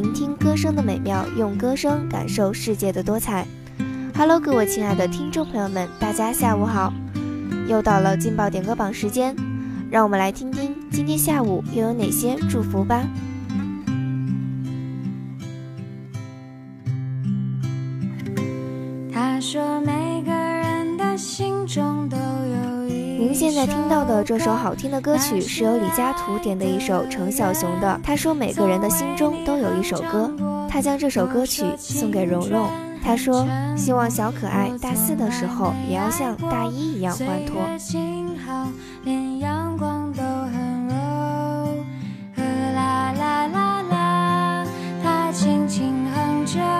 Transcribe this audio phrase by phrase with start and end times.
[0.00, 3.46] 聆听歌声的美妙，用歌声感受世界的多彩。
[4.16, 6.90] Hello，各位亲爱的听众朋友们，大家下午好！
[7.68, 9.36] 又到了劲爆点歌榜时间，
[9.90, 13.06] 让我们来听听今天下午又有哪些祝福吧。
[23.60, 28.00] 在听到的这首好听的歌曲是由李佳图点的一首程小熊的。
[28.02, 30.32] 他说每个人的心中都有一首歌，
[30.66, 32.70] 他将这首歌曲送给蓉蓉。
[33.04, 37.60] 他说希望小可爱大四的时候也要像大一一样欢脱。
[42.74, 44.66] 啦啦啦啦，
[45.02, 46.79] 他轻轻哼着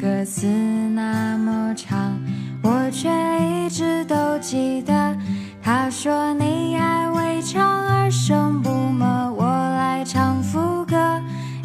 [0.00, 2.18] 歌词那么长，
[2.62, 5.14] 我却一直都记得。
[5.62, 9.06] 他说你爱为唱而生不默，
[9.36, 10.96] 我来唱副歌。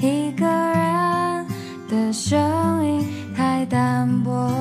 [0.01, 1.45] 一个人
[1.87, 2.37] 的声
[2.85, 4.51] 音太单薄。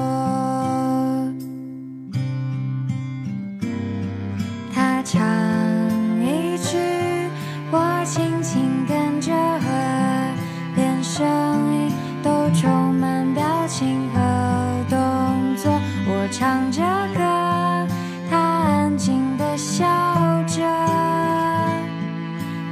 [4.72, 5.20] 他唱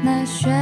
[0.04, 0.61] 那雪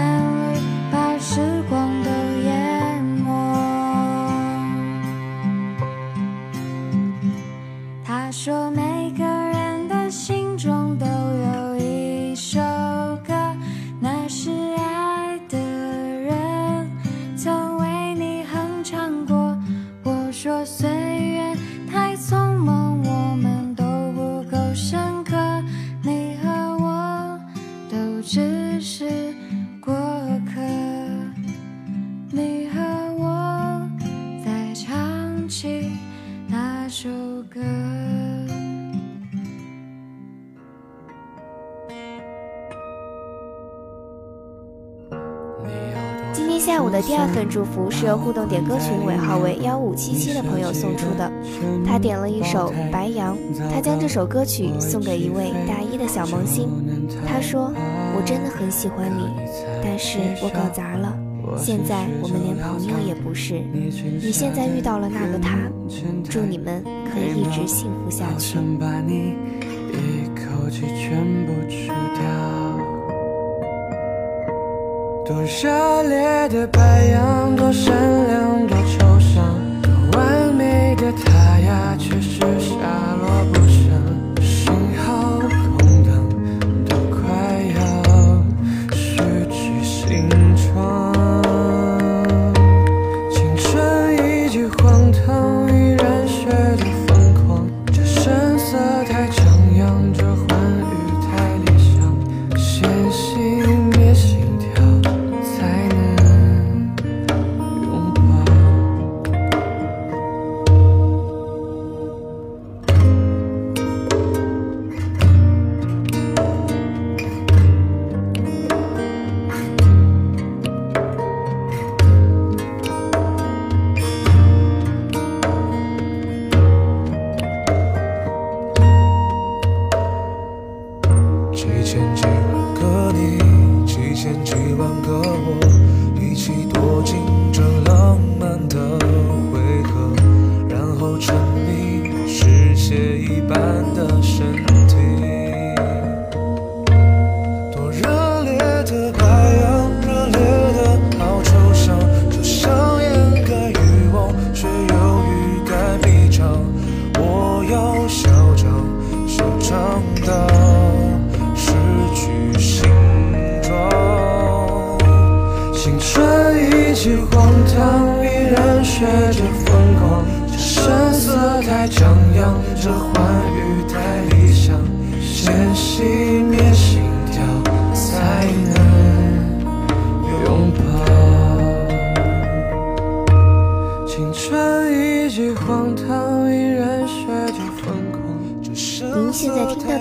[46.32, 51.30] 今天下午的第二份祝福是由互动点歌群尾号为幺五七七的朋友送出的，
[51.86, 53.36] 他点了一首《白杨》，
[53.72, 56.68] 他将这首歌曲送给一位大一的小萌新。
[57.26, 57.72] 他说
[58.16, 59.28] ：“我真的很喜欢你，
[59.82, 61.12] 但是我搞砸了，
[61.56, 63.60] 现在我们连朋友也不是。
[64.20, 65.56] 你现在遇到了那个他，
[66.28, 69.34] 祝你们可以一直幸福下去。”把你
[69.90, 71.94] 一口气全部吃掉。
[75.26, 77.94] 多热烈的白羊，多善
[78.26, 78.76] 良，多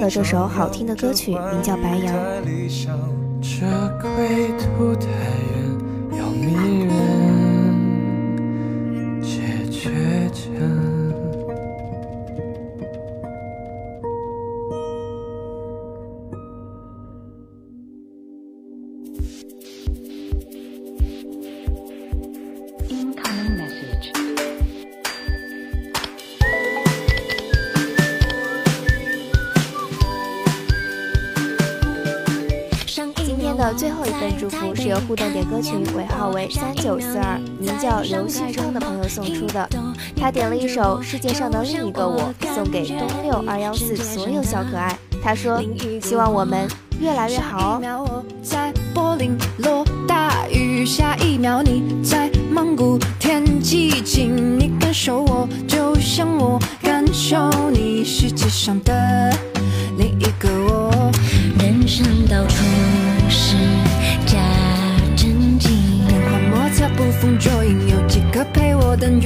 [0.10, 2.16] 这首好听的歌曲名叫《白杨》。
[3.40, 3.68] 这
[4.02, 5.29] 归途太
[33.80, 39.70] 最后一份祝福是由互动点歌群尾号为三九四二，名叫刘旭昌的朋友送出的。
[40.18, 44.94] 他点了一首《世界上的另一个我》，送给东六二幺四所有小可爱。
[45.24, 45.64] 他说
[46.04, 46.68] ：“希望我们
[47.00, 59.34] 越来越好哦。”在柏林落大雨，下一秒你在蒙古天寂静，你感受我，就像我感受你，世界上的
[67.38, 69.26] 测，捕风捉影，有几个陪我等雨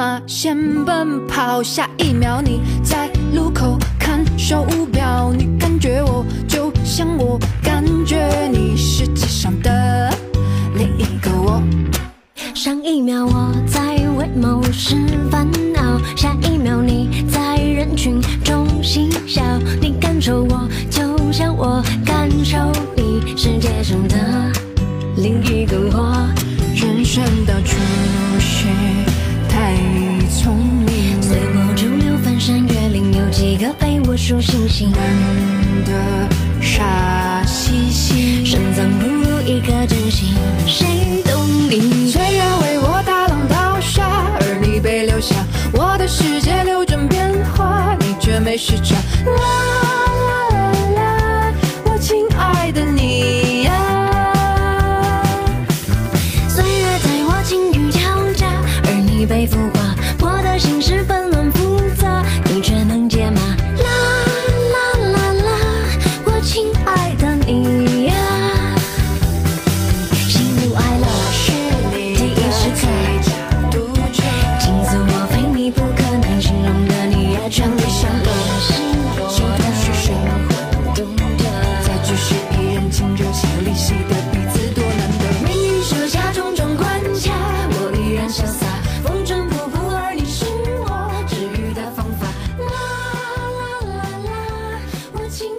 [0.00, 0.56] 马先
[0.86, 10.10] 奔跑，下一秒你在路口看手表，你感觉我就像我感觉你，世界上的
[10.74, 11.62] 另一个我。
[12.54, 14.96] 上一秒我在为某事
[15.30, 16.69] 烦恼，下一秒
[48.60, 48.94] 你却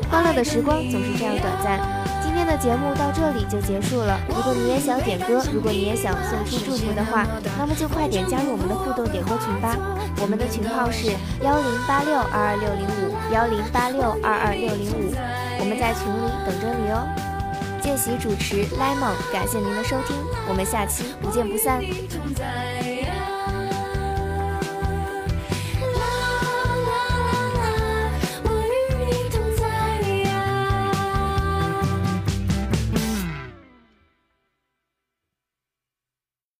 [0.09, 1.79] 欢乐的时光总是这样短暂。
[2.21, 4.19] 今天的节目到这里就结束了。
[4.29, 7.25] 如果你也想点歌，如果你也想送出祝福的话，
[7.57, 9.75] 那么就快点加入我们的互动点歌群吧。
[10.21, 11.11] 我们的群号是
[11.41, 15.13] 幺零八六二二六零五幺零八六二二六零五，
[15.59, 17.07] 我们在群里等着你哦。
[17.81, 20.15] 见习主持 Lemon，感谢您的收听，
[20.47, 21.81] 我们下期不见不散。